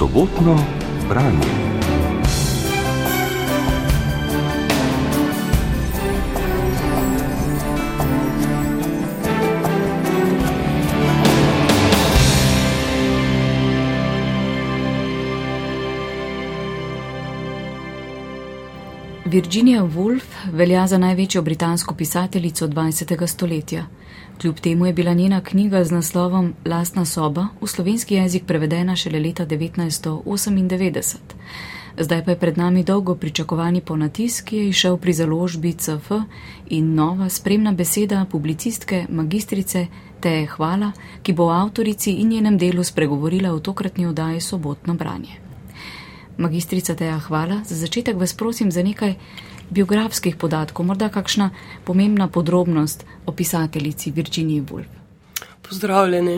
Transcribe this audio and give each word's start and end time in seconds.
sobotno 0.00 0.56
branje. 1.08 1.89
Virginia 19.30 19.82
Woolf 19.82 20.24
velja 20.52 20.86
za 20.86 20.98
največjo 20.98 21.42
britansko 21.42 21.94
pisateljico 21.94 22.66
20. 22.68 23.26
stoletja. 23.26 23.86
Kljub 24.40 24.60
temu 24.60 24.86
je 24.86 24.92
bila 24.92 25.12
njena 25.14 25.40
knjiga 25.40 25.84
z 25.84 25.90
naslovom 25.90 26.54
Lastna 26.66 27.04
soba 27.04 27.46
v 27.60 27.66
slovenski 27.66 28.14
jezik 28.14 28.42
prevedena 28.46 28.96
šele 28.96 29.20
leta 29.20 29.46
1998. 29.46 31.16
Zdaj 31.98 32.24
pa 32.24 32.30
je 32.30 32.38
pred 32.38 32.58
nami 32.58 32.84
dolgo 32.84 33.14
pričakovani 33.14 33.80
ponatis, 33.80 34.40
ki 34.42 34.56
je 34.56 34.68
išel 34.68 34.96
pri 34.96 35.12
založbi 35.12 35.72
CF 35.72 36.10
in 36.66 36.94
nova 36.94 37.28
spremna 37.28 37.72
beseda 37.72 38.26
publicistke 38.30 39.06
magistrice 39.08 39.86
Teje 40.20 40.46
Hvala, 40.46 40.92
ki 41.22 41.32
bo 41.32 41.48
avtorici 41.50 42.12
in 42.12 42.28
njenem 42.28 42.58
delu 42.58 42.84
spregovorila 42.84 43.52
v 43.52 43.60
tokratni 43.60 44.06
oddaji 44.06 44.40
Sobotno 44.40 44.94
branje. 44.94 45.49
Magistrica 46.40 46.94
Teja, 46.94 47.18
hvala. 47.18 47.60
Za 47.68 47.76
začetek 47.76 48.16
vas 48.16 48.32
prosim 48.34 48.72
za 48.72 48.82
nekaj 48.82 49.14
biografskih 49.70 50.36
podatkov, 50.36 50.86
morda 50.86 51.08
kakšna 51.08 51.50
pomembna 51.84 52.28
podrobnost 52.28 53.04
o 53.26 53.32
pisateljici 53.32 54.10
Virginiji 54.10 54.62
Woolf. 54.62 54.88
Pozdravljeni. 55.68 56.36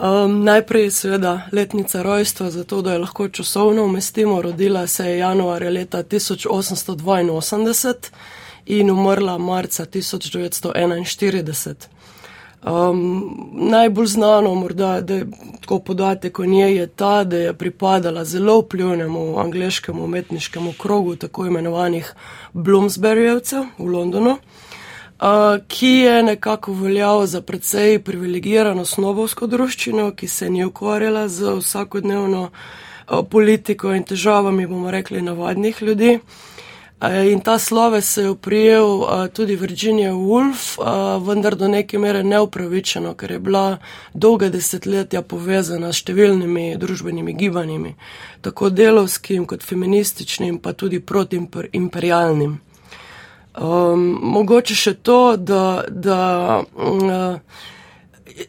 Um, 0.00 0.44
najprej 0.44 0.84
je 0.84 0.90
seveda 0.90 1.40
letnica 1.52 2.02
rojstva, 2.02 2.50
zato 2.50 2.82
da 2.82 2.92
jo 2.92 2.98
lahko 2.98 3.28
časovno 3.28 3.84
umestimo. 3.84 4.42
Rodila 4.42 4.86
se 4.86 5.06
je 5.06 5.18
januarja 5.18 5.70
leta 5.70 6.02
1882 6.02 7.94
in 8.66 8.90
umrla 8.90 9.38
marca 9.38 9.84
1941. 9.84 11.74
Um, 12.60 13.36
najbolj 13.52 14.06
znano, 14.06 14.54
morda, 14.54 15.00
da 15.00 15.14
je 15.14 15.26
tako 15.60 15.78
podatek 15.78 16.38
o 16.38 16.44
njej, 16.44 16.76
je 16.76 16.86
ta, 16.86 17.24
da 17.24 17.36
je 17.36 17.54
pripadala 17.54 18.24
zelo 18.24 18.60
vplivnemu 18.60 19.38
angliškemu 19.38 20.04
umetniškemu 20.04 20.72
krogu, 20.78 21.16
tako 21.16 21.46
imenovanih 21.46 22.14
Bloomsburyjevcev 22.52 23.64
v 23.78 23.86
Londonu, 23.86 24.30
uh, 24.30 25.28
ki 25.68 25.88
je 25.88 26.22
nekako 26.22 26.72
veljal 26.72 27.26
za 27.26 27.40
precej 27.40 27.98
privilegirano 27.98 28.84
snobovsko 28.84 29.46
druščino, 29.46 30.10
ki 30.14 30.28
se 30.28 30.50
ni 30.50 30.64
ukvarjala 30.64 31.28
z 31.28 31.56
vsakodnevno 31.56 32.42
uh, 32.42 33.18
politiko 33.30 33.94
in 33.94 34.04
težavami, 34.04 34.66
bomo 34.66 34.90
rekli, 34.90 35.22
navadnih 35.22 35.82
ljudi. 35.82 36.18
In 37.00 37.40
ta 37.40 37.58
sloves 37.58 38.12
se 38.12 38.22
je 38.22 38.28
oprijel 38.28 39.06
tudi 39.32 39.56
Virginia 39.56 40.12
Woolf, 40.12 40.76
vendar 41.26 41.56
do 41.56 41.68
neke 41.68 41.98
mere 41.98 42.22
neupravičeno, 42.22 43.14
ker 43.14 43.30
je 43.30 43.38
bila 43.38 43.78
dolga 44.12 44.50
desetletja 44.52 45.22
povezana 45.22 45.94
s 45.94 46.02
številnimi 46.02 46.76
družbenimi 46.76 47.32
gibanjimi, 47.32 47.94
tako 48.44 48.68
delovskim 48.68 49.46
kot 49.48 49.64
feminističnim, 49.64 50.58
pa 50.60 50.74
tudi 50.76 51.00
protiimperialnim. 51.00 52.58
Um, 53.56 54.04
mogoče 54.36 54.76
še 54.76 54.94
to, 55.00 55.36
da, 55.40 55.86
da 55.88 56.20
uh, 56.60 57.64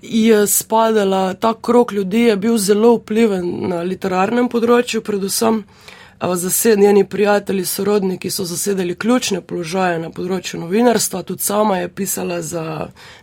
je 0.03 0.43
spadala 0.47 1.23
ta 1.39 1.53
krok 1.55 1.95
ljudi, 1.95 2.27
je 2.27 2.35
bil 2.35 2.59
zelo 2.59 2.97
vpliven 2.99 3.47
na 3.71 3.79
literarnem 3.87 4.51
področju, 4.51 4.99
predvsem 5.07 5.63
uh, 5.63 5.90
zasedeni 6.21 7.05
prijatelji, 7.05 7.65
sorodniki 7.65 8.29
so 8.29 8.45
zasedali 8.45 8.95
ključne 8.95 9.41
položaje 9.41 9.99
na 9.99 10.09
področju 10.13 10.59
novinarstva, 10.61 11.23
tudi 11.23 11.41
sama 11.41 11.79
je 11.81 11.89
pisala 11.89 12.41
za 12.41 12.63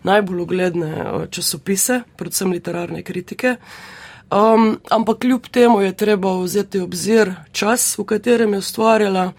najbolj 0.03 0.41
ugledne 0.42 0.91
časopise, 1.31 2.00
predvsem 2.16 2.50
literarne 2.53 3.03
kritike. 3.03 3.56
Um, 4.31 4.81
ampak 4.91 5.22
kljub 5.22 5.47
temu 5.47 5.81
je 5.81 5.92
treba 5.92 6.34
vzeti 6.42 6.81
obzir 6.81 7.32
čas, 7.53 7.94
v 7.98 8.04
katerem 8.04 8.53
je 8.53 8.58
ustvarjala 8.58 9.32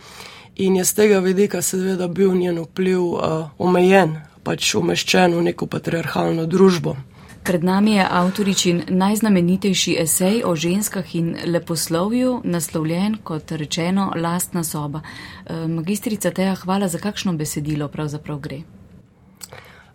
in 0.56 0.75
je 0.75 0.86
z 0.86 0.94
tega 0.94 1.19
vidika 1.19 1.62
seveda 1.62 2.08
bil 2.08 2.34
njen 2.36 2.64
vpliv 2.64 3.03
uh, 3.03 3.52
omejen, 3.58 4.18
pač 4.44 4.74
umeščen 4.75 5.36
v 5.36 5.44
neko 5.52 5.68
patriarhalno 5.68 6.48
družbo. 6.48 6.96
Pred 7.44 7.63
nami 7.63 7.95
je 7.95 8.07
avtoričin 8.09 8.83
najznamenitejši 8.88 9.95
esej 10.00 10.41
o 10.45 10.55
ženskah 10.55 11.16
in 11.16 11.35
leposlovju, 11.45 12.41
naslovljen 12.44 13.17
kot 13.23 13.51
rečeno 13.51 14.13
Lastna 14.16 14.63
soba. 14.63 15.01
E, 15.01 15.67
magistrica 15.67 16.31
Teja, 16.31 16.55
hvala 16.55 16.88
za 16.88 16.97
kakšno 16.97 17.33
besedilo 17.33 17.88
pravzaprav 17.88 18.39
gre. 18.39 18.61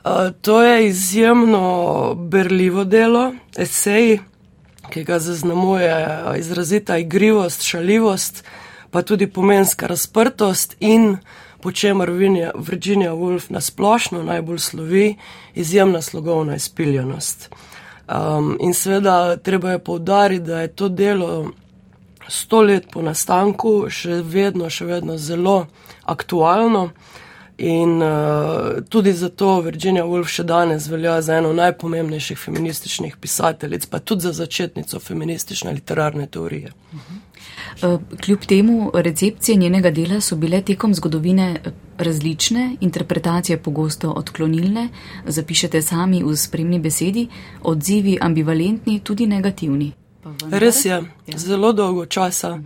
Uh, 0.05 0.33
to 0.41 0.63
je 0.63 0.87
izjemno 0.87 2.15
berljivo 2.15 2.85
delo, 2.85 3.33
esej, 3.57 4.19
ki 4.91 5.05
ga 5.05 5.19
zaznamuje 5.19 6.19
izrazita 6.39 6.99
igrivost, 6.99 7.63
šaljivost, 7.63 8.45
pa 8.91 9.03
tudi 9.03 9.27
pomenska 9.27 9.87
razprtost 9.87 10.77
in 10.81 11.17
po 11.65 11.73
čemer 11.73 12.11
Virginia 12.55 13.13
Woolf 13.17 13.49
nasplošno 13.49 14.23
najbolj 14.23 14.59
slovi, 14.59 15.17
izjemna 15.55 16.03
slogovna 16.03 16.57
izpiljenost. 16.57 17.49
Um, 18.09 18.59
in 18.61 18.75
seveda 18.75 19.37
treba 19.37 19.71
je 19.71 19.79
povdariti, 19.79 20.45
da 20.45 20.61
je 20.61 20.69
to 20.69 20.89
delo 20.89 21.51
sto 22.29 22.61
let 22.63 22.91
po 22.93 23.03
nastanku 23.03 23.87
še 23.89 24.21
vedno, 24.21 24.69
še 24.71 24.85
vedno 24.85 25.17
zelo 25.17 25.67
aktualno. 26.05 26.91
In 27.59 28.03
uh, 28.03 28.83
tudi 28.89 29.13
zato 29.13 29.61
Virginia 29.61 30.03
Woolf 30.05 30.27
še 30.27 30.43
danes 30.43 30.89
velja 30.91 31.21
za 31.23 31.37
eno 31.39 31.53
najpomembnejših 31.53 32.39
feminističnih 32.39 33.17
pisateljic, 33.17 33.87
pa 33.87 33.99
tudi 33.99 34.27
za 34.27 34.33
začetnico 34.33 34.99
feministične 35.01 35.73
literarne 35.73 36.27
teorije. 36.27 36.73
Uh 36.93 36.99
-huh. 36.99 37.35
Eh, 37.83 37.99
kljub 38.21 38.39
temu 38.39 38.91
recepcije 38.95 39.57
njenega 39.57 39.91
dela 39.91 40.21
so 40.21 40.37
bile 40.37 40.63
tekom 40.63 40.95
zgodovine 40.95 41.61
različne, 41.99 42.77
interpretacije 42.81 43.59
pogosto 43.59 44.11
odklonilne, 44.11 44.89
zapišete 45.27 45.83
sami 45.83 46.23
v 46.25 46.37
spremni 46.37 46.79
besedi, 46.79 47.29
odzivi 47.63 48.19
ambivalentni, 48.21 49.01
tudi 49.01 49.27
negativni. 49.27 49.93
Res 50.51 50.85
je, 50.85 51.03
ja. 51.27 51.39
zelo 51.39 51.73
dolgo 51.73 52.07
časa. 52.07 52.59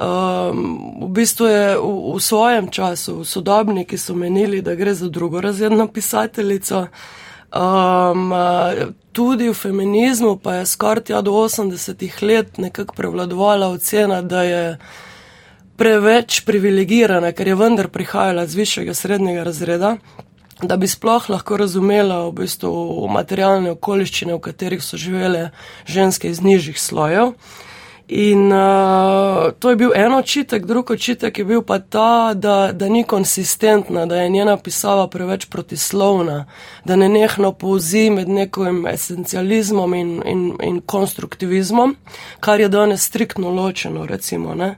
Um, 0.00 1.04
v 1.04 1.08
bistvu 1.12 1.46
je 1.46 1.76
v, 1.76 2.16
v 2.16 2.20
svojem 2.24 2.70
času 2.72 3.20
sodobniki 3.24 3.98
so 4.00 4.14
menili, 4.16 4.62
da 4.64 4.74
gre 4.74 4.94
za 4.94 5.08
drugorazredno 5.08 5.88
pisateljico. 5.92 6.86
Um, 7.52 8.32
tudi 9.12 9.50
v 9.50 9.54
feminizmu 9.54 10.38
pa 10.38 10.54
je 10.54 10.66
skoraj 10.66 11.04
tja 11.10 11.20
do 11.20 11.36
80-ih 11.36 12.22
let 12.22 12.58
nekako 12.58 12.94
prevladovala 12.94 13.68
ocena, 13.68 14.22
da 14.22 14.42
je 14.42 14.78
preveč 15.76 16.44
privilegirana, 16.48 17.32
ker 17.32 17.48
je 17.48 17.54
vendar 17.54 17.88
prihajala 17.88 18.46
z 18.46 18.54
višjega 18.54 18.94
srednjega 18.94 19.44
razreda, 19.44 19.96
da 20.62 20.76
bi 20.76 20.88
sploh 20.88 21.28
lahko 21.28 21.56
razumela 21.56 22.22
v 22.28 22.32
bistvu 22.40 23.08
materialne 23.08 23.76
okoliščine, 23.76 24.32
v 24.32 24.44
katerih 24.44 24.80
so 24.84 24.96
živele 24.96 25.50
ženske 25.84 26.30
iz 26.30 26.40
nižjih 26.40 26.80
slojev. 26.80 27.34
In 28.12 28.52
uh, 28.52 29.52
to 29.58 29.70
je 29.70 29.76
bil 29.76 29.92
en 29.94 30.14
očitek, 30.14 30.64
drug 30.66 30.90
očitek 30.90 31.38
je 31.38 31.44
bil 31.44 31.60
pa 31.62 31.78
ta, 31.78 32.34
da, 32.34 32.72
da 32.72 32.88
ni 32.88 33.04
konsistentna, 33.04 34.06
da 34.06 34.16
je 34.16 34.28
njena 34.28 34.56
pisava 34.56 35.06
preveč 35.08 35.46
protislovna, 35.46 36.46
da 36.84 36.96
ne 36.96 37.08
nehno 37.08 37.52
povzi 37.52 38.10
med 38.10 38.28
nekim 38.28 38.86
esencializmom 38.86 39.94
in, 39.94 40.10
in, 40.26 40.42
in 40.62 40.80
konstruktivizmom, 40.80 41.94
kar 42.40 42.60
je 42.60 42.68
danes 42.68 43.06
striktno 43.06 43.54
ločeno, 43.54 44.06
recimo. 44.06 44.54
Ne? 44.54 44.74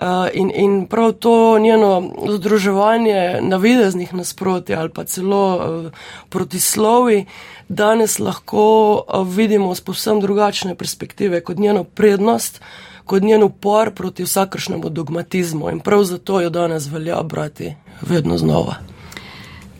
Uh, 0.00 0.06
in, 0.32 0.50
in 0.54 0.86
prav 0.86 1.12
to 1.12 1.58
njeno 1.58 2.12
združevanje 2.28 3.38
navideznih 3.40 4.14
nasproti 4.14 4.74
ali 4.74 4.88
pa 4.88 5.04
celo 5.04 5.56
uh, 5.56 5.92
protislovi 6.28 7.26
danes 7.70 8.18
lahko 8.18 9.04
vidimo 9.26 9.74
z 9.74 9.80
povsem 9.80 10.20
drugačne 10.20 10.74
perspektive 10.74 11.40
kot 11.40 11.58
njeno 11.58 11.84
prednost, 11.84 12.60
kot 13.04 13.22
njen 13.22 13.42
upor 13.42 13.94
proti 13.94 14.26
vsakršnemu 14.26 14.90
dogmatizmu. 14.90 15.70
In 15.70 15.80
prav 15.80 16.04
zato 16.04 16.40
jo 16.40 16.50
danes 16.50 16.86
velja 16.86 17.22
brati 17.22 17.74
vedno 18.02 18.38
znova. 18.38 18.74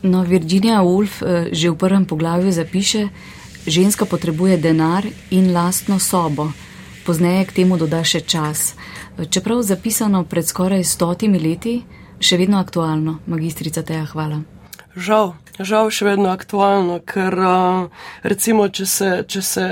No, 0.03 0.23
Virginia 0.23 0.81
Woolf 0.81 1.21
že 1.51 1.69
v 1.69 1.77
prvem 1.77 2.05
poglavju 2.05 2.51
zapiše, 2.51 3.07
ženska 3.67 4.05
potrebuje 4.05 4.57
denar 4.57 5.05
in 5.29 5.53
lastno 5.53 5.99
sobo. 5.99 6.51
Pozneje 7.05 7.45
k 7.45 7.51
temu 7.51 7.77
doda 7.77 8.03
še 8.03 8.21
čas. 8.21 8.73
Čeprav 9.29 9.61
zapisano 9.61 10.23
pred 10.23 10.47
skoraj 10.47 10.83
stotimi 10.83 11.39
leti, 11.39 11.81
še 12.19 12.37
vedno 12.37 12.57
aktualno, 12.61 13.19
magistrica 13.27 13.83
Teja, 13.83 14.05
hvala. 14.05 14.41
Žal, 14.95 15.33
žal 15.59 15.89
še 15.91 16.05
vedno 16.05 16.31
aktualno, 16.31 16.99
ker 17.05 17.35
recimo, 18.23 18.69
če 18.69 18.85
se, 18.85 19.09
če 19.27 19.41
se 19.41 19.67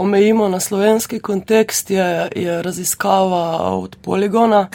omejimo 0.00 0.48
na 0.48 0.60
slovenski 0.60 1.20
kontekst, 1.20 1.90
je, 1.90 2.28
je 2.36 2.60
raziskava 2.62 3.72
od 3.76 3.96
poligona 4.02 4.66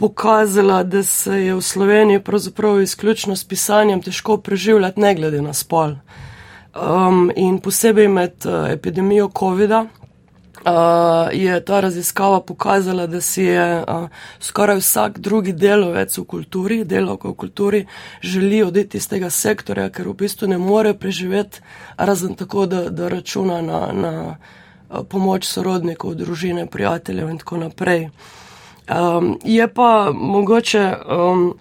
pokazala, 0.00 0.82
da 0.82 1.02
se 1.02 1.44
je 1.44 1.54
v 1.54 1.62
Sloveniji 1.62 2.22
pravzaprav 2.24 2.80
izključno 2.80 3.36
s 3.36 3.44
pisanjem 3.44 4.02
težko 4.02 4.38
preživljati, 4.40 5.00
ne 5.00 5.14
glede 5.14 5.42
na 5.44 5.52
spol. 5.52 5.98
Um, 6.70 7.28
in 7.36 7.58
posebej 7.58 8.08
med 8.08 8.46
uh, 8.46 8.70
epidemijo 8.70 9.28
COVID-a 9.38 9.84
je 11.32 11.64
ta 11.64 11.80
raziskava 11.80 12.40
pokazala, 12.40 13.06
da 13.06 13.20
si 13.20 13.42
je 13.42 13.84
skoraj 14.40 14.76
vsak 14.76 15.18
drugi 15.18 15.52
delovec 15.52 16.18
v 16.18 16.24
kulturi, 16.24 16.84
delovka 16.84 17.28
v 17.28 17.34
kulturi, 17.34 17.86
želi 18.22 18.62
oditi 18.62 18.98
iz 18.98 19.08
tega 19.08 19.30
sektorja, 19.30 19.88
ker 19.90 20.08
v 20.08 20.14
bistvu 20.14 20.48
ne 20.48 20.58
more 20.58 20.94
preživeti, 20.94 21.60
razen 21.96 22.34
tako, 22.34 22.66
da, 22.66 22.90
da 22.90 23.08
računa 23.08 23.62
na, 23.62 23.80
na 23.92 24.36
pomoč 25.08 25.46
sorodnikov, 25.46 26.14
družine, 26.14 26.66
prijateljev 26.66 27.30
in 27.30 27.38
tako 27.38 27.56
naprej. 27.56 28.08
Um, 28.90 29.38
je 29.44 29.68
pa 29.74 30.10
mogoče. 30.12 30.94
Um, 31.08 31.54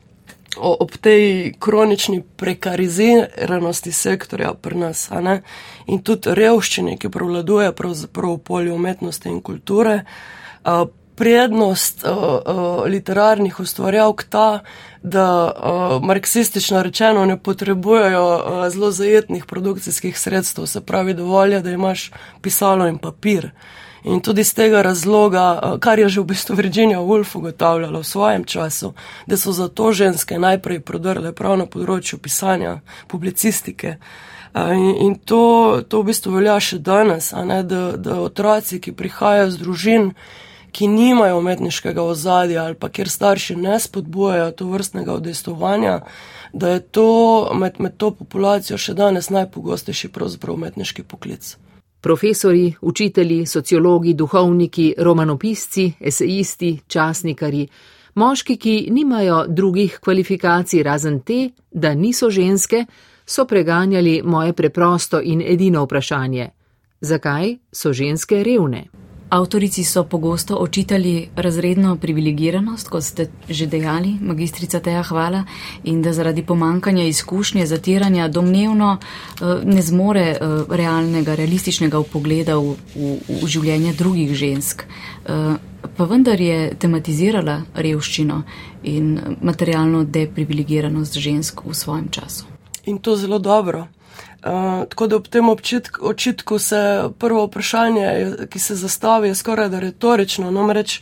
ob 0.58 0.98
tej 0.98 1.54
kronični 1.60 2.24
prekariziranosti 2.36 3.92
sektorja 3.92 4.54
pri 4.54 4.76
nas 4.76 5.10
in 5.88 6.02
tudi 6.04 6.34
revščini, 6.34 6.98
ki 6.98 7.10
prevladuje 7.10 7.72
pravzaprav 7.76 8.34
v 8.34 8.44
polju 8.44 8.76
umetnosti 8.76 9.30
in 9.30 9.42
kulture. 9.42 10.04
Prednost 11.20 12.06
uh, 12.08 12.12
uh, 12.16 12.84
literarnih 12.88 13.58
ustvarjalk 13.60 14.24
ta, 14.32 14.62
da 15.04 15.26
uh, 15.52 16.04
marksistično 16.04 16.80
rečeno 16.84 17.26
ne 17.26 17.36
potrebujejo 17.36 18.24
uh, 18.24 18.70
zelo 18.72 18.92
zajetnih 18.92 19.46
produkcijskih 19.46 20.20
sredstev, 20.20 20.66
se 20.66 20.82
pravi 20.82 21.14
dovolj 21.14 21.54
je, 21.54 21.62
da 21.62 21.72
imaš 21.76 22.12
pisalo 22.42 22.88
in 22.88 22.98
papir. 22.98 23.46
Uh, 23.46 23.89
In 24.04 24.22
tudi 24.22 24.42
iz 24.42 24.54
tega 24.54 24.82
razloga, 24.82 25.60
eh, 25.64 25.80
kar 25.80 26.00
je 26.00 26.10
že 26.10 26.22
v 26.22 26.26
bistvu 26.26 26.56
Virginia 26.56 27.00
Woolf 27.00 27.36
ugotavljala 27.36 28.00
v 28.00 28.04
svojem 28.04 28.44
času, 28.44 28.94
da 29.28 29.38
so 29.38 29.52
zato 29.52 29.92
ženske 29.92 30.40
najprej 30.40 30.80
prodrle 30.80 31.32
prav 31.32 31.58
na 31.58 31.66
področju 31.66 32.20
pisanja, 32.20 32.80
publicistike. 33.08 33.98
Eh, 34.54 34.74
in, 34.74 34.96
in 34.96 35.16
to, 35.16 35.82
to 35.88 36.02
v 36.02 36.06
bistvu 36.06 36.32
velja 36.32 36.60
še 36.60 36.80
danes, 36.80 37.32
ne, 37.32 37.64
da, 37.64 37.98
da 37.98 38.22
otroci, 38.22 38.80
ki 38.80 38.92
prihajajo 38.92 39.52
z 39.52 39.58
družin, 39.58 40.14
ki 40.72 40.88
nimajo 40.88 41.38
umetniškega 41.38 42.02
ozadja 42.02 42.64
ali 42.64 42.76
pa 42.76 42.90
kjer 42.90 43.10
starši 43.10 43.56
ne 43.56 43.80
spodbujajo 43.80 44.52
to 44.52 44.68
vrstnega 44.70 45.14
odestovanja, 45.14 46.02
da 46.54 46.70
je 46.70 46.80
to 46.80 47.10
med, 47.54 47.80
med 47.80 47.98
to 47.98 48.12
populacijo 48.12 48.78
še 48.78 48.94
danes 48.94 49.30
najpogostejši 49.34 50.12
pravzaprav 50.14 50.56
umetniški 50.56 51.04
poklic. 51.04 51.58
Profesori, 52.02 52.74
učitelji, 52.82 53.46
sociologi, 53.46 54.14
duhovniki, 54.14 54.94
romanopisci, 54.98 55.94
esejisti, 56.00 56.80
časnikari, 56.88 57.68
moški, 58.16 58.58
ki 58.58 58.88
nimajo 58.92 59.46
drugih 59.48 60.00
kvalifikacij 60.04 60.84
razen 60.84 61.20
te, 61.22 61.50
da 61.72 61.94
niso 61.94 62.30
ženske, 62.30 62.86
so 63.26 63.46
preganjali 63.46 64.22
moje 64.24 64.54
preprosto 64.54 65.22
in 65.22 65.42
edino 65.42 65.84
vprašanje: 65.84 66.50
zakaj 67.02 67.58
so 67.72 67.94
ženske 67.94 68.44
revne? 68.44 69.09
Avtorici 69.30 69.84
so 69.84 70.04
pogosto 70.04 70.56
očitali 70.56 71.30
razredno 71.36 71.96
privilegiranost, 71.96 72.90
kot 72.90 73.04
ste 73.04 73.28
že 73.50 73.68
dejali, 73.68 74.16
magistrica 74.22 74.80
Teja 74.80 75.04
Hvala, 75.04 75.44
in 75.84 76.02
da 76.02 76.14
zaradi 76.14 76.44
pomankanja 76.44 77.04
izkušnje 77.04 77.66
zatiranja 77.66 78.28
domnevno 78.28 78.98
eh, 78.98 79.44
ne 79.64 79.82
zmore 79.82 80.22
eh, 80.22 80.38
realnega, 80.70 81.36
realističnega 81.36 82.00
upogleda 82.00 82.58
v, 82.58 82.74
v, 82.96 83.18
v 83.44 83.48
življenje 83.48 83.94
drugih 83.94 84.34
žensk. 84.34 84.84
Eh, 84.84 85.56
pa 85.98 86.06
vendar 86.10 86.42
je 86.42 86.74
tematizirala 86.80 87.62
revščino 87.76 88.42
in 88.84 89.14
materialno 89.42 90.04
deprivilegiranost 90.04 91.22
žensk 91.22 91.62
v 91.66 91.78
svojem 91.78 92.10
času. 92.10 92.50
In 92.86 92.98
to 92.98 93.16
zelo 93.16 93.38
dobro. 93.40 93.86
Uh, 94.40 94.86
tako 94.90 95.08
da 95.08 95.16
ob 95.16 95.28
tem 95.28 95.50
občitku, 95.50 96.06
očitku 96.08 96.60
se 96.60 97.10
prvo 97.20 97.46
vprašanje, 97.46 98.36
ki 98.50 98.60
se 98.60 98.76
zastavi, 98.76 99.28
je 99.28 99.36
skoraj 99.36 99.70
da 99.70 99.80
retorično. 99.80 100.52
Namreč, 100.52 101.02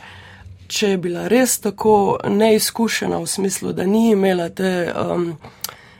če 0.66 0.90
je 0.90 0.98
bila 0.98 1.28
res 1.28 1.60
tako 1.62 2.18
neizkušena 2.26 3.18
v 3.22 3.26
smislu, 3.26 3.72
da 3.72 3.86
ni 3.86 4.10
imela 4.10 4.48
te, 4.48 4.90
um, 4.90 5.36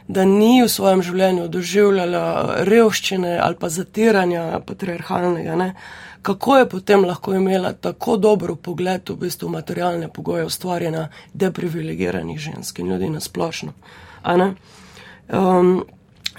da 0.09 0.25
ni 0.25 0.63
v 0.63 0.69
svojem 0.69 1.03
življenju 1.03 1.47
doživljala 1.49 2.25
revščine 2.67 3.37
ali 3.39 3.57
pa 3.61 3.71
zatiranja 3.71 4.61
patriarhalnega, 4.67 5.57
ne, 5.57 5.69
kako 6.23 6.57
je 6.57 6.69
potem 6.69 7.05
lahko 7.05 7.37
imela 7.39 7.73
tako 7.73 8.17
dobro 8.17 8.57
pogled 8.57 9.09
v 9.09 9.17
bistvu 9.17 9.49
materialne 9.49 10.09
pogoje 10.09 10.45
ustvarjena 10.45 11.07
deprivilegiranih 11.35 12.39
žensk 12.39 12.79
in 12.79 12.91
ljudi 12.91 13.13
na 13.15 13.21
splošno. 13.21 13.73
Um, 15.29 15.85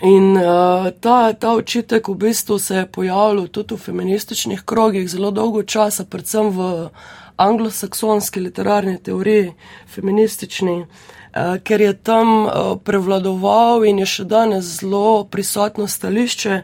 In 0.01 0.37
uh, 0.37 0.91
ta, 0.99 1.33
ta 1.33 1.53
očitek 1.53 2.07
v 2.07 2.15
bistvu 2.15 2.59
se 2.59 2.75
je 2.75 2.85
pojavljal 2.85 3.47
tudi 3.47 3.75
v 3.75 3.77
feminističnih 3.77 4.61
krogih 4.65 5.09
zelo 5.09 5.31
dolgo 5.31 5.63
časa, 5.63 6.05
predvsem 6.05 6.49
v 6.55 6.89
anglosaksonski 7.35 8.39
literarni 8.39 8.97
teoriji, 9.03 9.53
feministični, 9.91 10.77
uh, 10.79 11.57
ker 11.63 11.81
je 11.81 11.93
tam 11.93 12.45
uh, 12.45 12.53
prevladoval 12.83 13.83
in 13.83 13.99
je 13.99 14.07
še 14.07 14.23
danes 14.23 14.71
zelo 14.79 15.25
prisotno 15.27 15.87
stališče, 15.87 16.61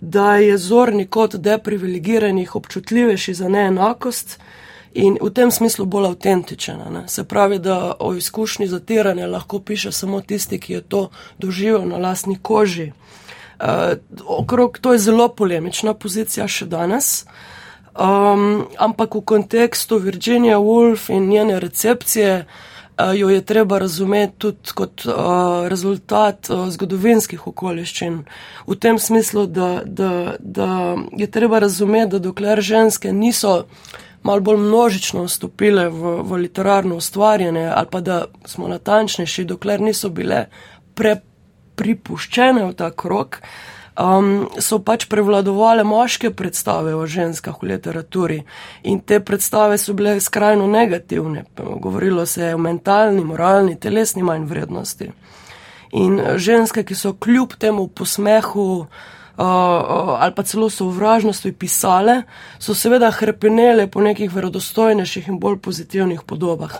da 0.00 0.36
je 0.38 0.58
zorni 0.58 1.06
kot 1.06 1.34
deprivilegiranih 1.34 2.54
občutljivejši 2.54 3.34
za 3.34 3.48
neenakost 3.48 4.38
in 4.94 5.18
v 5.22 5.30
tem 5.30 5.50
smislu 5.50 5.86
bolj 5.86 6.06
avtentičen. 6.06 7.04
Se 7.06 7.24
pravi, 7.24 7.58
da 7.58 7.92
o 7.98 8.14
izkušnji 8.14 8.66
zatiranja 8.66 9.26
lahko 9.26 9.60
piše 9.60 9.92
samo 9.92 10.20
tisti, 10.20 10.60
ki 10.60 10.72
je 10.72 10.80
to 10.80 11.08
doživel 11.38 11.88
na 11.88 11.96
lastni 11.96 12.38
koži. 12.42 12.92
Uh, 13.60 13.66
okrog 14.26 14.78
to 14.78 14.92
je 14.92 14.98
zelo 14.98 15.28
polemična 15.28 15.94
pozicija 15.94 16.48
še 16.48 16.66
danes, 16.66 17.26
um, 17.98 18.66
ampak 18.78 19.14
v 19.14 19.20
kontekstu 19.20 19.98
Virginia 19.98 20.58
Woolf 20.62 21.10
in 21.10 21.26
njene 21.28 21.60
recepcije 21.60 22.46
uh, 22.98 23.18
jo 23.18 23.30
je 23.30 23.42
treba 23.42 23.78
razumeti 23.78 24.38
tudi 24.38 24.74
kot 24.74 25.06
uh, 25.06 25.14
rezultat 25.68 26.50
uh, 26.50 26.68
zgodovinskih 26.70 27.46
okoliščin. 27.46 28.22
V 28.66 28.76
tem 28.78 28.98
smislu, 28.98 29.46
da, 29.46 29.82
da, 29.84 30.36
da 30.38 30.96
je 31.16 31.26
treba 31.26 31.58
razumeti, 31.58 32.10
da 32.10 32.18
dokler 32.18 32.62
ženske 32.62 33.12
niso 33.12 33.64
malo 34.22 34.40
bolj 34.40 34.58
množično 34.58 35.24
vstopile 35.24 35.88
v, 35.88 36.18
v 36.22 36.42
literarno 36.44 36.96
ustvarjanje, 36.96 37.66
ali 37.74 37.86
pa 37.90 38.00
da 38.00 38.24
smo 38.44 38.68
natančnejši, 38.68 39.44
dokler 39.44 39.80
niso 39.80 40.10
bile 40.10 40.46
prepripuščene 40.98 42.64
v 42.66 42.74
ta 42.76 42.90
krok, 42.90 43.40
um, 43.98 44.48
so 44.58 44.80
pač 44.82 45.06
prevladovale 45.10 45.84
moške 45.84 46.30
predstave 46.30 46.94
o 46.94 47.06
ženskah 47.06 47.56
v 47.62 47.72
literaturi. 47.74 48.40
In 48.90 49.00
te 49.00 49.20
predstave 49.20 49.78
so 49.78 49.94
bile 49.94 50.18
skrajno 50.20 50.66
negativne. 50.66 51.44
Govorilo 51.56 52.26
se 52.26 52.50
je 52.50 52.54
o 52.54 52.58
mentalni, 52.58 53.24
moralni, 53.24 53.78
telesni 53.80 54.22
manj 54.22 54.48
vrednosti. 54.50 55.12
In 55.98 56.20
ženske, 56.36 56.84
ki 56.84 56.94
so 56.94 57.14
kljub 57.16 57.54
temu 57.58 57.86
posmehu, 57.88 58.86
ali 59.44 60.34
pa 60.34 60.42
celo 60.42 60.70
sovražnosti 60.70 61.52
pisale, 61.52 62.22
so 62.58 62.74
seveda 62.74 63.10
hrpenele 63.10 63.86
po 63.86 64.00
nekih 64.00 64.32
verodostojnejših 64.34 65.28
in 65.28 65.38
bolj 65.38 65.60
pozitivnih 65.62 66.22
podobah, 66.26 66.74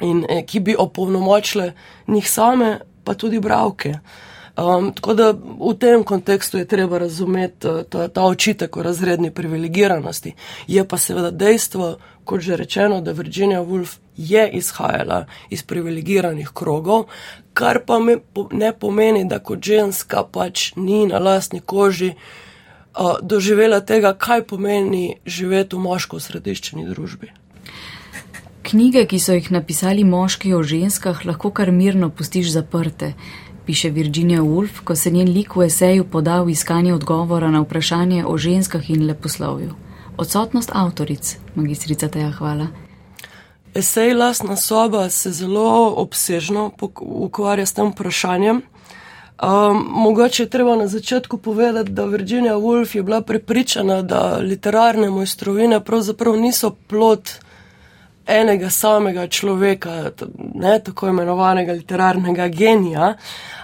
in 0.00 0.24
e, 0.28 0.42
ki 0.46 0.60
bi 0.60 0.76
opolnomočile 0.78 1.72
njih 2.06 2.30
same, 2.30 2.78
pa 3.04 3.14
tudi 3.14 3.40
bravke. 3.40 3.94
Um, 4.56 4.92
tako 4.92 5.14
da 5.14 5.30
v 5.32 5.72
tem 5.80 6.04
kontekstu 6.04 6.58
je 6.58 6.68
treba 6.68 6.98
razumeti 6.98 7.68
uh, 7.68 7.82
ta, 7.88 8.08
ta 8.08 8.24
očitek 8.24 8.76
o 8.76 8.82
razredni 8.82 9.30
privilegiranosti. 9.30 10.34
Je 10.66 10.88
pa 10.88 10.98
seveda 10.98 11.30
dejstvo, 11.30 11.96
kot 12.24 12.40
že 12.40 12.56
rečeno, 12.56 13.00
da 13.00 13.12
Virginia 13.12 13.62
Woolf 13.62 13.96
je 14.16 14.50
izhajala 14.52 15.24
iz 15.50 15.62
privilegiranih 15.62 16.50
krogov, 16.54 17.08
kar 17.54 17.80
pa 17.86 17.98
ne 18.52 18.72
pomeni, 18.72 19.24
da 19.24 19.38
kot 19.38 19.64
ženska 19.64 20.24
pač 20.32 20.72
ni 20.76 21.06
na 21.06 21.18
lastni 21.18 21.60
koži 21.60 22.12
uh, 22.12 23.16
doživela 23.22 23.80
tega, 23.80 24.12
kaj 24.12 24.44
pomeni 24.44 25.16
živeti 25.26 25.76
v 25.76 25.78
moško 25.78 26.20
središčeni 26.20 26.84
družbi. 26.92 27.32
Knjige, 28.62 29.06
ki 29.06 29.18
so 29.18 29.32
jih 29.32 29.48
napisali 29.50 30.04
moški 30.04 30.52
o 30.54 30.62
ženskah, 30.62 31.24
lahko 31.26 31.50
kar 31.50 31.72
mirno 31.72 32.10
pustiš 32.10 32.52
zaprte, 32.52 33.14
piše 33.66 33.90
Virginia 33.90 34.40
Woolf, 34.40 34.80
ko 34.84 34.96
se 34.96 35.10
njen 35.10 35.28
lik 35.28 35.56
v 35.56 35.66
eseju 35.66 36.04
podal 36.04 36.50
iskanje 36.50 36.94
odgovora 36.94 37.50
na 37.50 37.60
vprašanje 37.60 38.26
o 38.26 38.38
ženskah 38.38 38.90
in 38.90 39.06
leposlovju. 39.06 39.74
Odsotnost 40.16 40.70
avtoric, 40.74 41.36
magistrica 41.54 42.08
Teja, 42.08 42.30
hvala. 42.30 42.66
Esej 43.74 44.14
Lasna 44.14 44.56
soba 44.56 45.10
se 45.10 45.30
zelo 45.32 45.94
obsežno 45.96 46.70
ukvarja 47.00 47.66
s 47.66 47.72
tem 47.72 47.92
vprašanjem. 47.92 48.62
Um, 49.42 49.86
mogoče 49.90 50.42
je 50.42 50.50
treba 50.50 50.76
na 50.76 50.88
začetku 50.88 51.36
povedati, 51.36 51.90
da 51.90 52.04
Virginia 52.04 52.54
Woolf 52.54 52.96
je 52.96 53.02
bila 53.02 53.20
prepričana, 53.20 54.02
da 54.02 54.38
literarne 54.38 55.10
mojstrovine 55.10 55.80
pravzaprav 55.84 56.36
niso 56.36 56.70
plot 56.70 57.30
enega 58.26 58.70
samega 58.70 59.26
človeka, 59.26 60.10
ne 60.54 60.78
tako 60.84 61.08
imenovanega 61.08 61.72
literarnega 61.72 62.48
genija, 62.48 63.14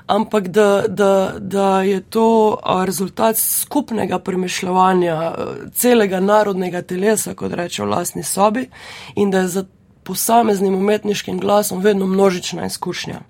ampak 0.07 0.49
da, 0.49 0.85
da, 0.89 1.35
da 1.39 1.83
je 1.83 2.01
to 2.01 2.59
rezultat 2.85 3.37
skupnega 3.37 4.19
premišljanja 4.19 5.35
celega 5.75 6.21
narodnega 6.21 6.83
telesa, 6.83 7.35
kot 7.35 7.53
reče 7.53 7.83
v 7.83 7.89
lastni 7.89 8.23
sobi, 8.23 8.69
in 9.17 9.31
da 9.31 9.39
je 9.39 9.49
za 9.49 9.65
posameznim 10.03 10.75
umetniškim 10.75 11.39
glasom 11.39 11.83
vedno 11.83 12.07
množična 12.07 12.67
izkušnja. 12.67 13.21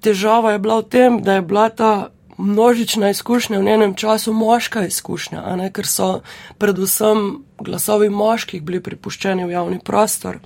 Težava 0.00 0.52
je 0.52 0.58
bila 0.58 0.78
v 0.78 0.82
tem, 0.82 1.22
da 1.22 1.34
je 1.34 1.42
bila 1.42 1.68
ta 1.68 2.08
množična 2.38 3.10
izkušnja 3.10 3.58
v 3.58 3.62
njenem 3.62 3.94
času 3.94 4.32
moška 4.32 4.86
izkušnja, 4.86 5.56
ne, 5.56 5.70
ker 5.72 5.86
so 5.86 6.20
predvsem 6.58 7.44
glasovi 7.58 8.08
moških 8.08 8.62
bili 8.62 8.80
pripuščeni 8.82 9.44
v 9.44 9.50
javni 9.50 9.78
prostor. 9.84 10.38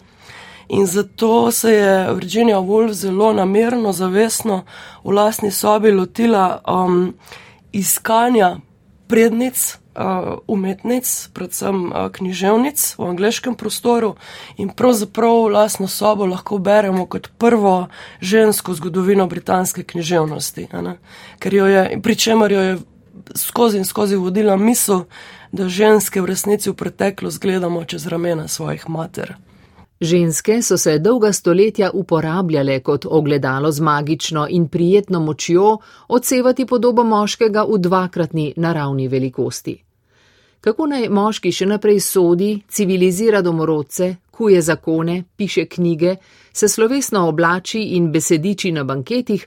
In 0.68 0.86
zato 0.86 1.50
se 1.50 1.72
je 1.72 2.14
Virginia 2.14 2.58
Woolf 2.58 2.92
zelo 2.92 3.32
namerno, 3.32 3.92
zavestno 3.92 4.64
v 5.04 5.14
lastni 5.14 5.50
sobi 5.50 5.92
lotila 5.92 6.60
um, 6.66 7.14
iskanja 7.72 8.56
prednic, 9.08 9.78
umetnic, 10.46 11.28
predvsem 11.32 11.86
uh, 11.86 12.08
književnic 12.12 12.94
v 12.98 13.04
angleškem 13.04 13.54
prostoru 13.54 14.14
in 14.56 14.68
pravzaprav 14.68 15.48
lastno 15.52 15.88
sobo 15.88 16.26
lahko 16.26 16.58
beremo 16.58 17.06
kot 17.06 17.28
prvo 17.38 17.88
žensko 18.20 18.74
zgodovino 18.74 19.26
britanske 19.26 19.82
književnosti, 19.82 20.68
ker 21.38 21.54
jo 21.54 21.66
je, 21.66 22.00
pri 22.02 22.16
čemer 22.16 22.52
jo 22.52 22.60
je 22.60 22.78
skozi 23.34 23.78
in 23.78 23.84
skozi 23.84 24.16
vodila 24.16 24.56
misel, 24.56 25.04
da 25.52 25.68
ženske 25.68 26.20
v 26.20 26.26
resnici 26.26 26.70
v 26.70 26.74
preteklost 26.74 27.40
gledamo 27.40 27.84
čez 27.84 28.06
ramena 28.06 28.48
svojih 28.48 28.88
mater. 28.88 29.36
Ženske 30.00 30.62
so 30.62 30.76
se 30.76 30.98
dolga 30.98 31.32
stoletja 31.32 31.90
uporabljale 31.94 32.80
kot 32.80 33.06
ogledalo 33.08 33.72
z 33.72 33.80
magično 33.80 34.46
in 34.50 34.68
prijetno 34.68 35.20
močjo 35.20 35.78
odsevati 36.08 36.66
podobo 36.66 37.04
moškega 37.04 37.64
v 37.64 37.78
dvakratni 37.78 38.52
naravni 38.56 39.08
velikosti. 39.08 39.85
Kako 40.66 40.88
naj 40.90 41.04
moški 41.14 41.52
še 41.54 41.66
naprej 41.70 42.00
sodi, 42.02 42.48
civilizira 42.66 43.38
domorodce, 43.38 44.08
kuje 44.34 44.62
zakone, 44.62 45.20
piše 45.36 45.64
knjige, 45.70 46.16
se 46.52 46.68
slovesno 46.68 47.22
oblači 47.28 47.84
in 47.94 48.10
besediči 48.10 48.72
na 48.74 48.82
banketih, 48.82 49.46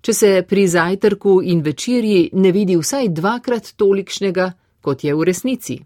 če 0.00 0.14
se 0.14 0.30
pri 0.46 0.68
zajtrku 0.70 1.40
in 1.42 1.66
večerji 1.66 2.30
ne 2.32 2.54
vidi 2.54 2.78
vsaj 2.78 3.10
dvakrat 3.18 3.72
tolikšnega, 3.82 4.52
kot 4.80 5.02
je 5.04 5.14
v 5.14 5.26
resnici. 5.32 5.80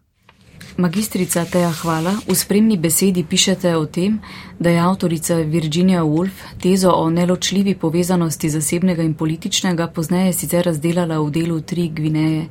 Magistrica 0.77 1.47
Teja 1.49 1.73
Hvala, 1.81 2.13
v 2.29 2.35
spremni 2.37 2.77
besedi 2.77 3.25
pišete 3.25 3.77
o 3.79 3.87
tem, 3.87 4.21
da 4.59 4.71
je 4.71 4.81
avtorica 4.85 5.37
Virginia 5.49 6.05
Woolf 6.05 6.45
tezo 6.61 6.93
o 6.93 7.11
neločljivi 7.11 7.77
povezanosti 7.79 8.51
zasebnega 8.51 9.03
in 9.03 9.15
političnega 9.15 9.87
pozneje 9.95 10.33
sicer 10.33 10.67
razdelala 10.67 11.21
v 11.23 11.31
delu 11.31 11.61
tri 11.61 11.89
Gvineje, 11.89 12.49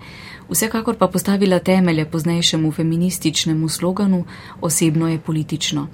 vsekakor 0.50 0.98
pa 0.98 1.08
postavila 1.08 1.60
temelje 1.60 2.06
poznejšemu 2.06 2.72
feminističnemu 2.72 3.70
sloganu 3.70 4.26
Osebno 4.62 5.10
je 5.10 5.20
politično. 5.20 5.88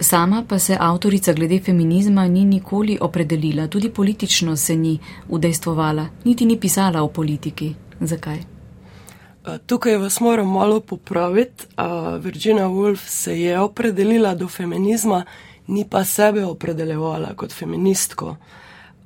Sama 0.00 0.44
pa 0.48 0.58
se 0.58 0.76
avtorica 0.80 1.32
glede 1.32 1.60
feminizma 1.60 2.28
ni 2.28 2.44
nikoli 2.44 2.98
opredelila, 3.00 3.66
tudi 3.66 3.90
politično 3.90 4.56
se 4.56 4.76
ni 4.76 4.98
udejstvovala, 5.28 6.06
niti 6.24 6.46
ni 6.46 6.60
pisala 6.60 7.02
o 7.02 7.08
politiki. 7.08 7.74
Zakaj? 8.00 8.38
Tukaj 9.66 9.96
vas 9.96 10.20
moram 10.20 10.52
malo 10.52 10.80
popraviti. 10.80 11.64
Virginia 12.20 12.66
Woolf 12.66 13.06
se 13.06 13.40
je 13.40 13.60
opredelila 13.60 14.34
do 14.34 14.48
feminizma, 14.48 15.24
ni 15.66 15.84
pa 15.90 16.04
sebe 16.04 16.44
opredeljevala 16.44 17.34
kot 17.34 17.52
feministko. 17.52 18.36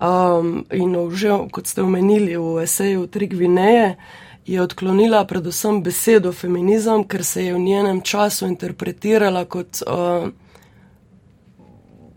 Um, 0.00 0.64
in 0.72 1.10
že, 1.14 1.30
kot 1.50 1.66
ste 1.66 1.82
omenili 1.82 2.36
v 2.36 2.62
eseju 2.62 3.06
Tri 3.06 3.26
Gvineje, 3.26 3.96
je 4.46 4.62
odklonila 4.62 5.24
predvsem 5.24 5.82
besedo 5.82 6.32
feminizem, 6.32 7.04
ker 7.04 7.24
se 7.24 7.44
je 7.44 7.54
v 7.54 7.58
njenem 7.58 8.00
času 8.00 8.46
interpretirala 8.46 9.44
kot 9.44 9.82
uh, 9.86 10.28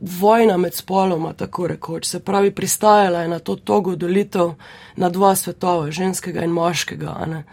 vojna 0.01 0.57
med 0.57 0.73
spoloma, 0.73 1.33
tako 1.33 1.67
rekoč. 1.67 2.05
Se 2.05 2.19
pravi, 2.19 2.51
pristajala 2.51 3.21
je 3.21 3.27
na 3.27 3.39
to 3.39 3.55
togo 3.55 3.95
delitev 3.95 4.53
na 4.95 5.09
dva 5.09 5.35
svetova, 5.35 5.91
ženskega 5.91 6.43
in 6.43 6.51
moškega. 6.51 7.43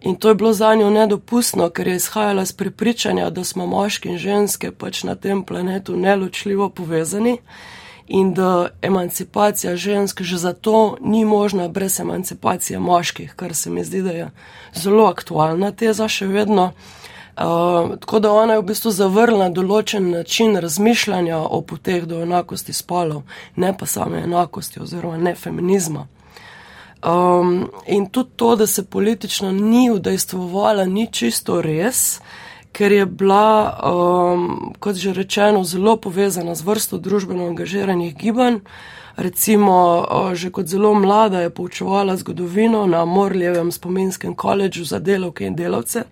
In 0.00 0.16
to 0.16 0.28
je 0.28 0.34
bilo 0.34 0.52
za 0.52 0.74
njo 0.74 0.90
nedopustno, 0.90 1.70
ker 1.70 1.88
je 1.88 1.96
izhajala 1.96 2.44
z 2.44 2.52
prepričanja, 2.52 3.30
da 3.30 3.44
smo 3.44 3.66
moški 3.66 4.08
in 4.08 4.18
ženske 4.18 4.72
pač 4.72 5.02
na 5.04 5.14
tem 5.14 5.42
planetu 5.44 5.96
neločljivo 5.96 6.68
povezani 6.68 7.38
in 8.08 8.34
da 8.34 8.68
emancipacija 8.82 9.76
žensk 9.76 10.22
že 10.22 10.36
zato 10.36 10.96
ni 11.00 11.24
možna 11.24 11.68
brez 11.68 12.00
emancipacije 12.00 12.78
moških, 12.78 13.34
kar 13.36 13.54
se 13.54 13.70
mi 13.70 13.84
zdi, 13.84 14.02
da 14.02 14.10
je 14.10 14.30
zelo 14.74 15.04
aktualna 15.04 15.72
teza 15.72 16.08
še 16.08 16.26
vedno. 16.26 16.72
Uh, 17.38 17.98
tako 18.00 18.18
da 18.18 18.32
ona 18.32 18.52
je 18.52 18.58
v 18.58 18.66
bistvu 18.66 18.90
zavrla 18.90 19.48
določen 19.48 20.10
način 20.10 20.56
razmišljanja 20.56 21.38
o 21.38 21.60
poteh 21.62 22.06
do 22.06 22.22
enakosti 22.22 22.72
spolov, 22.72 23.22
ne 23.56 23.70
pa 23.78 23.86
same 23.86 24.24
enakosti 24.26 24.80
oziroma 24.82 25.16
ne 25.16 25.34
feminizma. 25.34 26.06
Um, 27.06 27.70
in 27.86 28.08
tudi 28.10 28.30
to, 28.36 28.56
da 28.56 28.66
se 28.66 28.82
politično 28.84 29.52
ni 29.52 29.90
udejstvovala, 29.90 30.84
ni 30.84 31.06
čisto 31.12 31.60
res, 31.62 32.18
ker 32.78 32.92
je 32.92 33.06
bila, 33.06 33.74
um, 33.82 34.74
kot 34.78 34.94
že 34.94 35.10
rečeno, 35.12 35.64
zelo 35.66 35.96
povezana 35.98 36.54
z 36.54 36.62
vrsto 36.62 36.98
družbeno 37.02 37.50
angažiranih 37.50 38.14
gibanj. 38.14 38.62
Recimo, 39.18 40.06
uh, 40.06 40.30
že 40.38 40.54
kot 40.54 40.70
zelo 40.70 40.94
mlada 40.94 41.42
je 41.42 41.50
poučevala 41.50 42.14
zgodovino 42.16 42.86
na 42.86 43.02
Morljevem 43.04 43.72
spominskem 43.74 44.38
koledžu 44.38 44.84
za 44.84 45.02
delavke 45.02 45.46
in 45.46 45.58
delavce. 45.58 46.04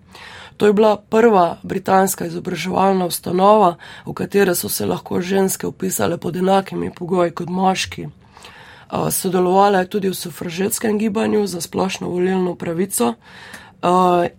To 0.57 0.67
je 0.67 0.73
bila 0.73 0.97
prva 0.97 1.57
britanska 1.63 2.25
izobraževalna 2.27 3.05
ustanova, 3.05 3.77
v 4.05 4.13
katero 4.13 4.55
so 4.55 4.69
se 4.69 4.85
lahko 4.85 5.21
ženske 5.21 5.67
upisale 5.67 6.17
pod 6.17 6.35
enakimi 6.35 6.91
pogoji 6.91 7.31
kot 7.31 7.49
moški. 7.49 8.07
Sodelovala 9.11 9.79
je 9.79 9.89
tudi 9.89 10.09
v 10.09 10.15
sufražetskem 10.15 10.97
gibanju 10.97 11.47
za 11.47 11.61
splošno 11.61 12.09
volilno 12.09 12.55
pravico 12.55 13.13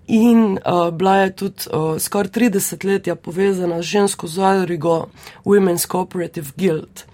in 0.06 0.58
bila 0.92 1.16
je 1.16 1.36
tudi 1.36 1.62
skoraj 1.98 2.30
30 2.30 2.84
letja 2.84 3.14
povezana 3.14 3.82
z 3.82 3.82
žensko 3.82 4.26
zadrugo 4.26 5.06
Women's 5.44 5.86
Cooperative 5.90 6.50
Guild. 6.56 7.04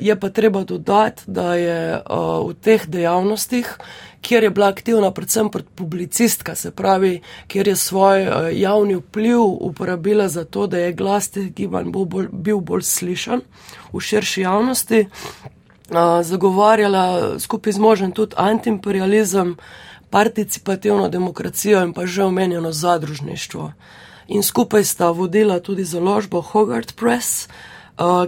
Je 0.00 0.20
pa 0.20 0.28
treba 0.30 0.64
dodati, 0.64 1.22
da 1.26 1.54
je 1.54 2.02
v 2.48 2.54
teh 2.60 2.86
dejavnostih, 2.88 3.78
kjer 4.20 4.42
je 4.42 4.50
bila 4.50 4.68
aktivna 4.68 5.10
predvsem 5.10 5.50
publicistka, 5.74 6.54
se 6.54 6.70
pravi, 6.70 7.20
kjer 7.46 7.68
je 7.68 7.76
svoj 7.76 8.28
javni 8.52 8.96
vpliv 8.96 9.40
uporabila 9.40 10.28
za 10.28 10.44
to, 10.44 10.66
da 10.66 10.78
je 10.78 10.92
glas 10.92 11.28
teh 11.30 11.52
gibanj 11.54 11.92
bil 12.32 12.60
bolj 12.60 12.82
slišan 12.82 13.40
v 13.92 14.00
širši 14.00 14.40
javnosti, 14.40 15.06
zagovarjala 16.22 17.38
skupaj 17.38 17.72
z 17.72 17.78
možem 17.78 18.12
tudi 18.12 18.34
antiimperializem, 18.36 19.56
participativno 20.10 21.08
demokracijo 21.08 21.82
in 21.84 21.92
pa 21.92 22.06
že 22.06 22.24
omenjeno 22.24 22.72
zadružništvo. 22.72 23.72
In 24.28 24.42
skupaj 24.42 24.84
sta 24.84 25.10
vodila 25.10 25.60
tudi 25.60 25.84
založbo 25.84 26.40
Hogarth 26.40 26.94
Press, 26.94 27.48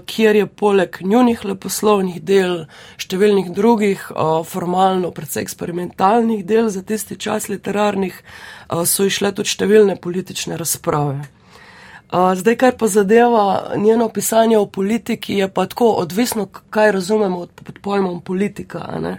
kjer 0.06 0.36
je 0.36 0.46
poleg 0.46 0.96
njunih 1.00 1.44
leposlovnih 1.44 2.22
del, 2.22 2.64
številnih 2.96 3.52
drugih, 3.54 4.06
formalno 4.44 5.10
predvsej 5.10 5.42
eksperimentalnih 5.42 6.44
del 6.44 6.68
za 6.68 6.82
tisti 6.82 7.16
čas 7.16 7.48
literarnih, 7.48 8.16
so 8.84 9.04
išle 9.04 9.32
tudi 9.32 9.52
številne 9.52 10.00
politične 10.00 10.56
razprave 10.56 11.20
zdaj, 12.10 12.56
kar 12.56 12.76
pa 12.76 12.88
zadeva 12.88 13.72
njeno 13.76 14.08
pisanje 14.08 14.58
o 14.58 14.66
politiki, 14.66 15.34
je 15.34 15.48
pa 15.52 15.66
tako 15.66 15.90
odvisno, 15.90 16.48
kaj 16.70 16.92
razumemo 16.92 17.46
pod 17.46 17.78
pojmom 17.82 18.20
politika. 18.20 18.88
Uh, 18.98 19.14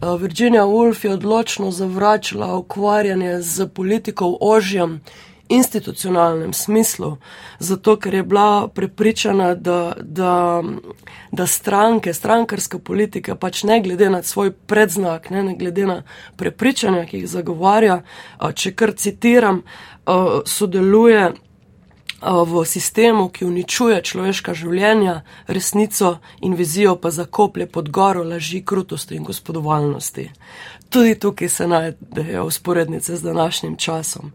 Virginia 0.00 0.64
Woolf 0.64 1.04
je 1.04 1.12
odločno 1.12 1.70
zavračala 1.70 2.56
ukvarjanje 2.56 3.40
z 3.40 3.68
politiko 3.68 4.28
v 4.28 4.36
ožjem 4.40 5.00
institucionalnem 5.48 6.52
smislu, 6.52 7.16
zato 7.58 7.96
ker 7.96 8.14
je 8.14 8.22
bila 8.22 8.68
prepričana, 8.68 9.54
da, 9.54 9.92
da, 10.00 10.62
da 11.32 11.46
stranke, 11.46 12.14
strankarska 12.14 12.78
politika 12.78 13.34
pač 13.34 13.62
ne 13.62 13.80
glede 13.80 14.10
na 14.10 14.22
svoj 14.22 14.52
predznak, 14.52 15.30
ne, 15.30 15.42
ne 15.42 15.54
glede 15.54 15.86
na 15.86 16.02
prepričanja, 16.36 17.04
ki 17.06 17.18
jih 17.18 17.28
zagovarja, 17.28 18.00
uh, 18.40 18.52
če 18.52 18.72
kar 18.72 18.94
citiram, 18.96 19.62
uh, 19.62 20.40
sodeluje 20.46 21.32
v 22.24 22.64
sistemu, 22.64 23.28
ki 23.28 23.44
uničuje 23.44 24.02
človeška 24.02 24.54
življenja, 24.54 25.20
resnico 25.46 26.18
in 26.40 26.54
vizijo 26.54 26.96
pa 26.96 27.10
zakoplje 27.10 27.66
pod 27.66 27.90
goro 27.90 28.24
laži, 28.24 28.62
krutosti 28.64 29.16
in 29.16 29.24
gospodovalnosti. 29.24 30.30
Tudi 30.88 31.18
tukaj 31.18 31.48
se 31.48 31.66
najdejo 31.68 32.44
usporednice 32.46 33.16
z 33.16 33.22
današnjim 33.22 33.76
časom. 33.76 34.32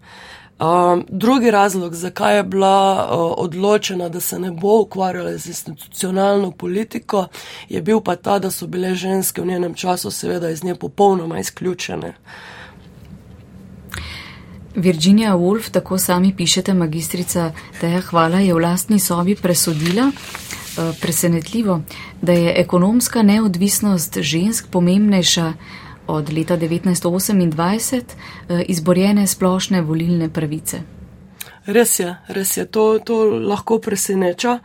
Um, 0.60 1.05
drugi 1.10 1.51
razlog, 1.51 1.96
zakaj 1.96 2.36
je 2.38 2.43
bila 2.43 3.08
uh, 3.12 3.34
odločena, 3.38 4.10
da 4.10 4.19
se 4.19 4.39
ne 4.39 4.51
bo 4.51 4.81
ukvarjala 4.81 5.38
z 5.38 5.48
institucionalno 5.48 6.51
politiko, 6.51 7.27
je 7.69 7.81
bil 7.81 8.01
pa 8.01 8.15
ta, 8.15 8.39
da 8.39 8.51
so 8.51 8.67
bile 8.67 8.96
ženske 8.96 9.41
v 9.41 9.46
njenem 9.46 9.74
času 9.74 10.12
seveda 10.12 10.50
iz 10.50 10.63
nje 10.63 10.75
popolnoma 10.75 11.39
izključene. 11.39 12.13
Virginia 14.79 15.36
Woolf, 15.36 15.69
tako 15.71 15.98
sami 15.98 16.33
pišete, 16.36 16.74
magistrica 16.74 17.51
Teja 17.81 18.01
Hvala 18.01 18.39
je 18.39 18.53
v 18.53 18.59
lastni 18.59 19.00
sobi 19.00 19.36
presodila, 19.36 20.07
uh, 20.07 20.95
presenetljivo, 21.01 21.81
da 22.21 22.31
je 22.31 22.53
ekonomska 22.62 23.21
neodvisnost 23.21 24.17
žensk 24.17 24.71
pomembnejša 24.71 25.53
od 26.07 26.33
leta 26.33 26.57
1928 26.57 28.01
eh, 28.50 28.63
izborjene 28.67 29.27
splošne 29.27 29.81
volilne 29.81 30.29
pravice. 30.33 30.81
Res 31.65 32.00
je, 32.00 32.15
res 32.27 32.57
je, 32.57 32.65
to, 32.65 33.00
to 33.05 33.24
lahko 33.24 33.77
preseneča. 33.79 34.59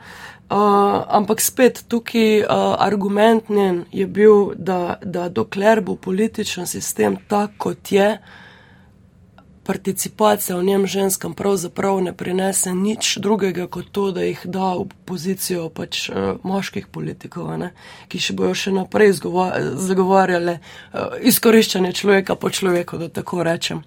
Uh, 0.44 1.02
ampak 1.09 1.40
spet 1.40 1.85
tukaj 1.88 2.40
uh, 2.40 2.47
argument 2.78 3.49
njen 3.49 3.85
je 3.92 4.06
bil, 4.06 4.54
da, 4.56 4.97
da 5.02 5.28
dokler 5.28 5.80
bo 5.80 5.97
političen 5.97 6.66
sistem 6.66 7.16
tak, 7.28 7.56
kot 7.59 7.92
je, 7.92 8.09
uh, 8.12 8.44
participacija 9.64 10.56
v 10.56 10.64
njem 10.64 10.87
ženskam 10.87 11.35
pravzaprav 11.35 12.00
ne 12.00 12.12
prinese 12.12 12.75
nič 12.75 13.18
drugega 13.18 13.66
kot 13.66 13.90
to, 13.92 14.11
da 14.12 14.23
jih 14.23 14.40
da 14.44 14.75
v 14.75 14.87
pozicijo 15.04 15.68
pač 15.68 16.09
uh, 16.09 16.37
moških 16.42 16.87
politikov, 16.87 17.54
ne, 17.59 17.73
ki 18.09 18.21
še 18.21 18.37
bojo 18.37 18.54
še 18.54 18.75
naprej 18.76 19.14
zagovarjale 19.16 20.59
uh, 20.59 21.16
izkoriščanje 21.21 21.92
človeka 21.92 22.37
po 22.37 22.50
človeku, 22.50 22.99
da 22.99 23.09
tako 23.09 23.42
rečem. 23.42 23.85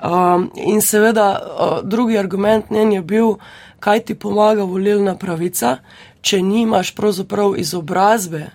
Um, 0.00 0.48
in 0.56 0.80
seveda 0.80 1.26
uh, 1.36 1.74
drugi 1.84 2.18
argument 2.18 2.70
njen 2.70 2.92
je 2.92 3.02
bil, 3.02 3.34
kaj 3.80 4.06
ti 4.08 4.14
pomaga 4.14 4.64
volilna 4.64 5.16
pravica, 5.18 5.78
če 6.22 6.42
nimaš 6.44 6.94
pravzaprav 6.96 7.58
izobrazbe 7.60 8.48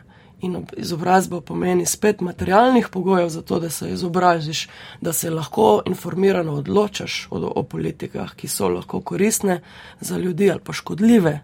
in 0.45 0.65
izobrazba 0.77 1.41
pomeni 1.41 1.85
spet 1.85 2.21
materialnih 2.21 2.87
pogojev 2.91 3.29
za 3.29 3.41
to, 3.41 3.59
da 3.59 3.69
se 3.69 3.89
izobražiš, 3.91 4.67
da 5.01 5.13
se 5.13 5.29
lahko 5.29 5.81
informirano 5.85 6.53
odločaš 6.53 7.27
o, 7.31 7.39
o 7.55 7.63
politikah, 7.63 8.35
ki 8.35 8.47
so 8.47 8.69
lahko 8.69 9.01
koristne 9.01 9.61
za 10.01 10.17
ljudi 10.17 10.51
ali 10.51 10.59
pa 10.63 10.73
škodljive. 10.73 11.39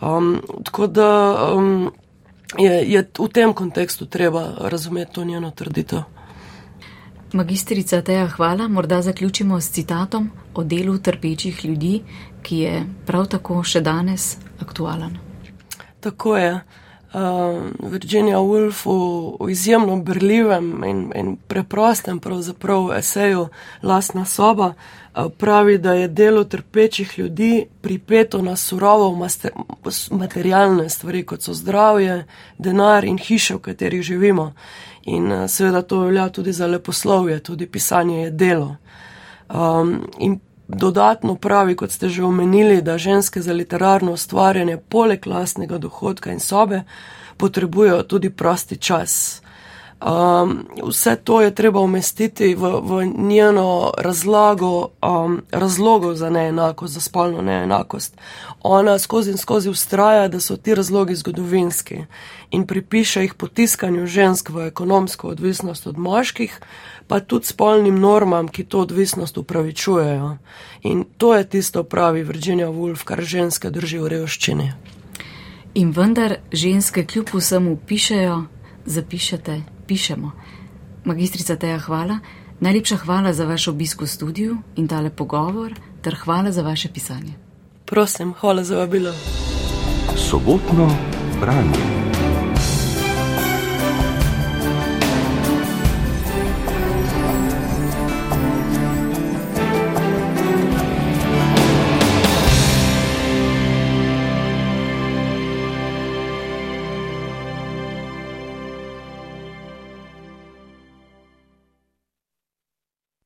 Um, 0.00 0.42
tako 0.64 0.86
da 0.86 1.36
um, 1.54 1.92
je, 2.58 2.92
je 2.92 3.06
v 3.18 3.28
tem 3.28 3.52
kontekstu 3.52 4.06
treba 4.06 4.52
razumeti 4.58 5.12
to 5.12 5.24
njeno 5.24 5.50
trditev. 5.50 6.02
Magistrica 7.32 8.02
Teja, 8.02 8.26
hvala. 8.28 8.68
Morda 8.68 9.02
zaključimo 9.02 9.60
s 9.60 9.70
citatom 9.70 10.30
o 10.54 10.64
delu 10.64 10.98
trpečih 10.98 11.64
ljudi, 11.64 12.02
ki 12.42 12.58
je 12.58 12.86
prav 13.06 13.26
tako 13.26 13.62
še 13.62 13.80
danes 13.80 14.36
aktualen. 14.60 15.18
Tako 16.00 16.36
je 16.36 16.60
uh, 17.14 17.90
Virginia 17.90 18.38
Woolf 18.38 18.86
v, 18.86 18.90
v 19.40 19.50
izjemno 19.50 19.96
brljivem 19.96 20.84
in, 20.84 21.12
in 21.14 21.36
preprostem 21.36 22.20
pravzaprav 22.20 22.92
eseju 22.98 23.48
Lastna 23.82 24.24
soba 24.24 24.66
uh, 24.66 25.26
pravi, 25.38 25.78
da 25.78 25.94
je 25.94 26.08
delo 26.08 26.44
trpečih 26.44 27.18
ljudi 27.18 27.66
pripeto 27.80 28.42
na 28.42 28.56
surovo 28.56 29.28
materialne 30.10 30.88
stvari, 30.88 31.22
kot 31.26 31.42
so 31.42 31.54
zdravje, 31.54 32.26
denar 32.58 33.04
in 33.04 33.18
hiše, 33.18 33.54
v 33.54 33.58
katerih 33.58 34.02
živimo. 34.02 34.52
In 35.04 35.32
uh, 35.32 35.50
seveda 35.50 35.82
to 35.82 36.00
velja 36.00 36.28
tudi 36.28 36.52
za 36.52 36.66
leposlovje, 36.66 37.40
tudi 37.40 37.66
pisanje 37.66 38.22
je 38.22 38.30
delo. 38.30 38.76
Um, 39.48 40.06
in 40.18 40.40
Dodatno 40.68 41.34
pravi, 41.34 41.76
kot 41.76 41.90
ste 41.90 42.08
že 42.08 42.24
omenili, 42.24 42.82
da 42.82 42.98
ženske 42.98 43.40
za 43.40 43.52
literarno 43.52 44.12
ustvarjanje 44.12 44.76
poleg 44.88 45.26
lastnega 45.26 45.78
dohodka 45.78 46.32
in 46.32 46.40
sobe 46.40 46.82
potrebujejo 47.36 48.02
tudi 48.02 48.30
prosti 48.30 48.76
čas. 48.76 49.42
Um, 50.04 50.66
vse 50.88 51.16
to 51.16 51.40
je 51.40 51.54
treba 51.54 51.80
umestiti 51.80 52.54
v, 52.54 52.80
v 52.82 53.06
njeno 53.18 53.92
razlago 53.98 54.88
um, 55.02 55.42
razlogov 55.50 56.14
za 56.14 56.30
neenakost, 56.30 56.94
za 56.94 57.00
spolno 57.00 57.42
neenakost. 57.42 58.16
Ona 58.62 58.98
skozi 58.98 59.30
in 59.30 59.36
skozi 59.36 59.70
ustraja, 59.70 60.28
da 60.28 60.40
so 60.40 60.56
ti 60.56 60.74
razlogi 60.74 61.14
zgodovinski 61.14 62.04
in 62.50 62.66
pripiše 62.66 63.22
jih 63.22 63.34
potiskanju 63.34 64.06
žensk 64.06 64.50
v 64.50 64.66
ekonomsko 64.66 65.28
odvisnost 65.28 65.86
od 65.86 65.98
moških, 65.98 66.60
pa 67.06 67.20
tudi 67.20 67.46
spolnim 67.46 67.98
normam, 68.00 68.48
ki 68.48 68.64
to 68.64 68.80
odvisnost 68.80 69.38
upravičujejo. 69.38 70.36
In 70.82 71.04
to 71.16 71.34
je 71.34 71.48
tisto, 71.48 71.82
pravi 71.82 72.22
Virginia 72.22 72.68
Woolf, 72.68 73.04
kar 73.04 73.22
ženske 73.22 73.70
drži 73.70 73.98
v 73.98 74.08
revščini. 74.08 74.72
In 75.74 75.90
vendar 75.96 76.36
ženske 76.52 77.06
kljub 77.06 77.28
vsemu 77.34 77.78
pišejo, 77.86 78.44
zapišete, 78.84 79.73
pišemo. 79.86 80.30
Magistrica 81.04 81.56
Teja, 81.56 81.78
hvala. 81.78 82.18
Najlepša 82.60 82.96
hvala 82.96 83.32
za 83.32 83.44
vaš 83.44 83.68
obisk 83.68 84.02
v 84.02 84.06
studiu 84.06 84.56
in 84.76 84.88
tale 84.88 85.10
pogovor, 85.10 85.74
ter 86.02 86.14
hvala 86.14 86.52
za 86.52 86.62
vaše 86.62 86.88
pisanje. 86.88 87.34
Prosim, 87.84 88.32
hvala 88.40 88.64
za 88.64 88.78
vabilo. 88.78 89.12
Sobotno 90.16 90.88
branje. 91.40 92.03